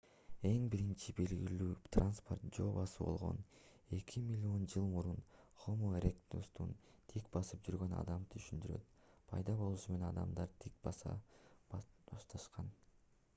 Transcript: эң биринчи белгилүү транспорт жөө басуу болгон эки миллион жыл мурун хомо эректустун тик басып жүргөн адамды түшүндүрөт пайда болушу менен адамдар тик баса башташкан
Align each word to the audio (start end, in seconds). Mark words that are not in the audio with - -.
эң 0.49 0.61
биринчи 0.75 1.13
белгилүү 1.17 1.73
транспорт 1.95 2.45
жөө 2.57 2.69
басуу 2.77 3.03
болгон 3.09 3.41
эки 3.99 4.23
миллион 4.31 4.65
жыл 4.75 4.87
мурун 4.95 5.19
хомо 5.65 5.91
эректустун 5.99 6.73
тик 7.15 7.29
басып 7.39 7.69
жүргөн 7.71 7.95
адамды 8.01 8.31
түшүндүрөт 8.37 8.89
пайда 9.33 9.59
болушу 9.65 9.93
менен 9.97 10.09
адамдар 10.15 10.57
тик 10.65 10.83
баса 10.89 11.17
башташкан 11.75 12.77